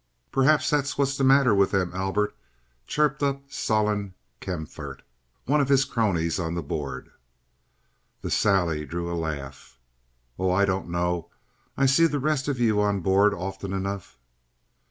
[0.31, 2.35] "Perhaps that's what's the matter with them, Albert,"
[2.87, 5.03] chirped up Solon Kaempfaert,
[5.45, 7.11] one of his cronies on the board.
[8.23, 9.77] The sally drew a laugh.
[10.39, 11.29] "Oh, I don't know.
[11.77, 14.17] I see the rest of you on board often enough."